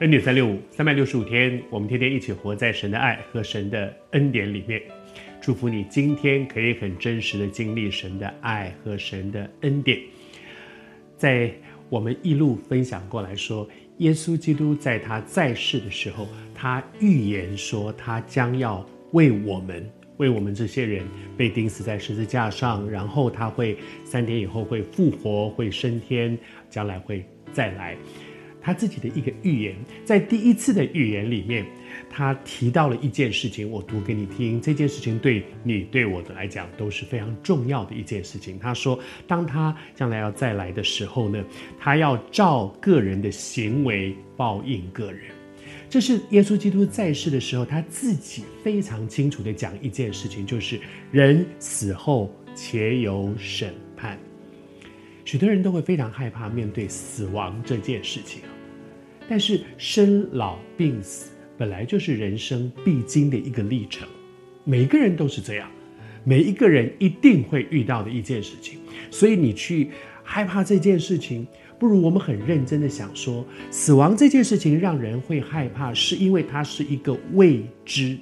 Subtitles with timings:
[0.00, 4.82] 恩典三六五，三百六十五天，我们天天一起活在神的爱和神的恩典里面。
[5.40, 10.00] 祝福你今天可以很真实的经历神的爱和神的恩典。
[11.16, 11.48] 在
[11.88, 13.68] 我们一路分享过来说，
[13.98, 26.36] 耶稣基督在他在世的时候，他预言说他将要为我们，为我们这些人被钉死在十字架上，然后他会三天以后会复活，会升天，
[26.68, 27.96] 将来会再来。
[28.64, 31.66] 他自己的一个预言，在第一次的预言里面，
[32.08, 34.58] 他提到了一件事情，我读给你听。
[34.58, 38.58] 这件事情对你对我的来讲都是非常重要的一件事情。
[38.58, 41.44] 他说，当他将来要再来的时候呢，
[41.78, 45.24] 他要照个人的行为报应个人。
[45.90, 50.80] 这是耶稣基督在世的时候，他自己非常清楚的讲一件事情，就是
[51.12, 54.18] 人死后且有审判。
[55.24, 58.40] 许多人都会非常害怕面对死亡这件事情。
[59.28, 64.06] 但是生老病死本来就是人生必经的一个历程，
[64.64, 65.70] 每个人都是这样，
[66.24, 68.78] 每一个人一定会遇到的一件事情。
[69.10, 69.90] 所以你去
[70.22, 71.46] 害怕这件事情，
[71.78, 78.18] 不如我们很认真的想说，死亡这件事情让人会害怕，是因为它是一个未知。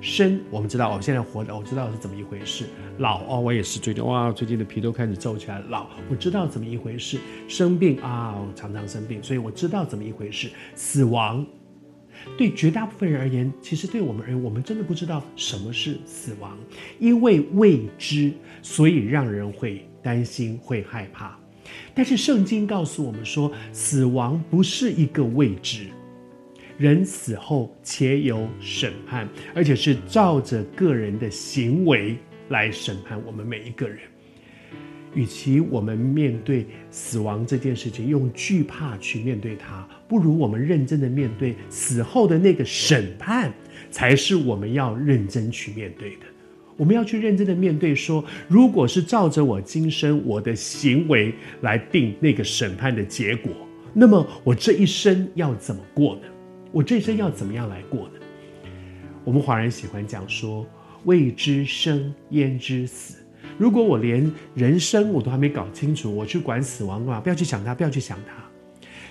[0.00, 2.64] 生，我们知道哦，现在活着，我知道是怎么一回事。
[2.98, 5.60] 老哦，我也是最近哇，最近的皮都开始皱起来。
[5.68, 7.18] 老，我知道怎么一回事。
[7.46, 10.50] 生病啊，我常常生病，所以我知道怎么一回事。
[10.74, 11.44] 死亡，
[12.38, 16.56] 对绝大部分人而言，其实对我们而言，我们真的不知道什么是死亡，
[16.98, 21.38] 因为未知，所以让人会担心、会害怕。
[21.94, 25.88] 但是圣经告诉我们说，死亡不是一个未知。
[26.80, 32.16] 人死后且有审判，而且是照着个人的行为
[32.48, 33.98] 来审判我们每一个人。
[35.14, 43.52] 与其我们面对死亡这件事情用惧怕去面对它，不如我们认真的面对死后的那个审判，
[43.90, 46.22] 才是我们要认真去面对的。
[46.78, 53.52] 我们要去认真的面对，说，如果是照着我今生我的行为来定那个审判的结果，
[53.92, 56.22] 那么我这一生要怎么过呢？
[56.72, 58.14] 我这一生要怎么样来过呢？
[59.24, 60.64] 我们华人喜欢讲说
[61.04, 63.16] “未知生焉知死”。
[63.58, 67.20] 如果我连人生我都还没搞清楚，我去管死亡干嘛？
[67.20, 68.34] 不要去想它，不要去想它。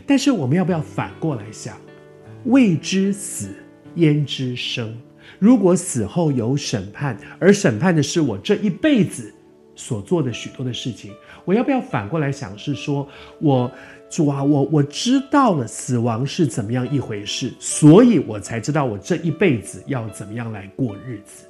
[0.06, 1.78] 但是我们要不要反过来想
[2.46, 3.50] “未知死
[3.96, 4.98] 焉知生”？
[5.38, 9.32] 如果死后有审判，而审判的是我这一辈子
[9.80, 11.14] 所做的许多的事情，
[11.46, 12.58] 我要不要反过来想？
[12.58, 13.08] 是说
[13.40, 13.72] 我。
[14.12, 21.46] 主啊，我我知道了死亡是怎么样一回事，所以我才知道我这一辈子要怎么样来过日子。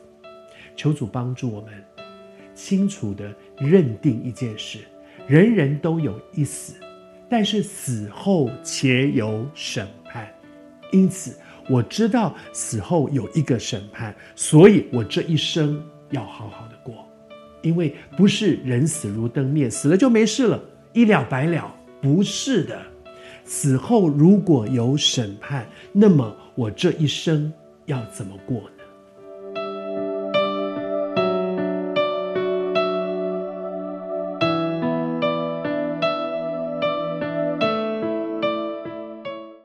[0.75, 1.71] 求主帮助我们
[2.53, 4.79] 清楚地认定一件事：
[5.25, 6.73] 人人都有一死，
[7.29, 10.27] 但是死后且有审判。
[10.91, 11.39] 因此，
[11.69, 17.07] 我知道死后有一个审判，所以我这一生要好好的过，
[17.61, 20.59] 因为不是人死如灯灭，死了就没事了，
[20.93, 21.75] 一了百了。
[22.01, 22.81] 不是的，
[23.43, 27.51] 死后如果有审判，那么我这一生
[27.85, 28.63] 要怎么过？